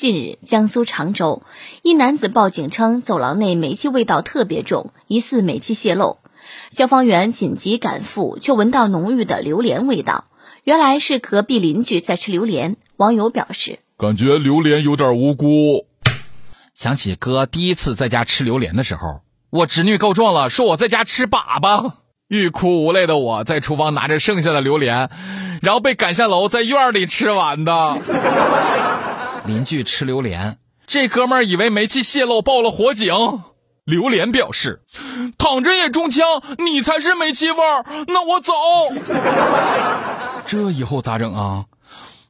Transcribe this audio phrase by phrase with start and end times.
[0.00, 1.42] 近日，江苏常州
[1.82, 6.16] 一男子报警称走廊内煤气味道特别重，疑似煤气泄漏。
[6.70, 10.24] 消防员紧急赶赴，却闻到浓郁的榴莲味道。
[10.64, 12.78] 原来是隔壁邻居在吃榴莲。
[12.96, 15.84] 网友表示：“感觉榴莲有点无辜。”
[16.72, 19.20] 想起哥第一次在家吃榴莲的时候，
[19.50, 21.92] 我侄女告状了，说我在家吃粑粑。
[22.26, 25.10] 欲哭无泪的我在厨房拿着剩下的榴莲，
[25.60, 27.98] 然后被赶下楼，在院里吃完的。
[29.50, 33.12] 邻居吃榴莲，这哥们儿以为煤气泄漏报了火警。
[33.84, 34.82] 榴莲表示，
[35.36, 36.24] 躺着也中枪，
[36.58, 37.84] 你才是煤气味儿。
[38.06, 38.52] 那我走。
[40.46, 41.64] 这以后咋整啊？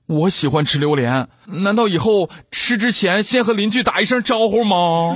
[0.07, 5.15] 我喜欢吃榴莲，难道以后吃之前先和邻居打一声招呼吗？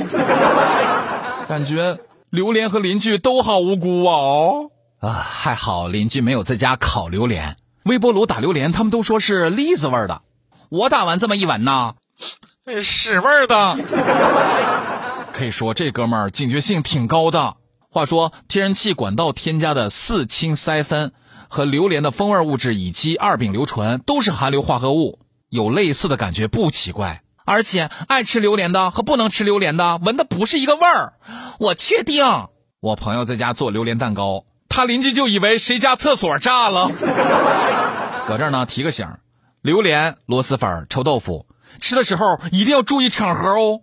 [1.49, 1.99] 感觉
[2.29, 4.69] 榴莲和邻居都好无辜啊。
[5.01, 10.21] 啊，还好邻居没有在家烤榴莲，微波炉打榴莲，他们都说是栗子味儿的。
[10.75, 11.95] 我打完这么一闻呐，
[12.83, 13.77] 屎味儿的。
[15.33, 17.55] 可以说这哥们儿警觉性挺高的。
[17.91, 21.13] 话说，天然气管道添加的四氢噻酚
[21.49, 27.23] 和榴莲的风味物质乙基二丙硫醇都是含硫化合物，有类似的感觉不奇怪。
[27.45, 31.13] 而且爱吃榴莲的和不能吃榴莲的闻的不是一个味儿。
[31.61, 32.25] 我确定，
[32.81, 34.45] 我朋友在家做榴莲蛋糕。
[34.69, 36.91] 他邻居就以为谁家厕所炸了，
[38.27, 39.07] 搁这儿呢提个醒：
[39.65, 41.47] 榴莲、螺蛳粉、臭豆腐，
[41.81, 43.81] 吃的时候一定要注意场合哦。